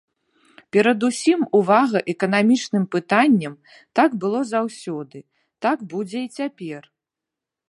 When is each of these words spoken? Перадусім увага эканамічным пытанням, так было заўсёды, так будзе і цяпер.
Перадусім 0.75 1.39
увага 1.59 1.97
эканамічным 2.15 2.83
пытанням, 2.97 3.53
так 4.01 4.09
было 4.25 4.39
заўсёды, 4.53 5.19
так 5.69 5.77
будзе 5.93 6.19
і 6.27 6.43
цяпер. 6.43 6.81